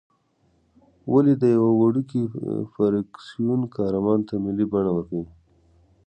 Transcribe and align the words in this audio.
ولې 1.11 1.33
د 1.41 1.43
یوه 1.55 1.71
وړوکي 1.79 2.21
فرکسیون 2.73 3.61
قهرمان 3.75 4.19
ته 4.27 4.33
ملي 4.43 4.65
بڼه 4.71 4.91
ورکوې. 4.93 5.29